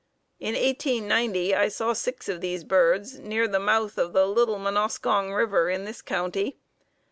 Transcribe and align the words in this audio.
In 0.39 0.55
1890 0.55 1.53
I 1.53 1.67
six 1.67 2.27
of 2.27 2.41
these 2.41 2.63
birds 2.63 3.19
near 3.19 3.47
the 3.47 3.59
mouth 3.59 3.99
of 3.99 4.13
the 4.13 4.25
Little 4.25 4.57
Munoskong 4.57 5.31
River 5.31 5.69
in 5.69 5.85
this 5.85 6.01
county. 6.01 6.57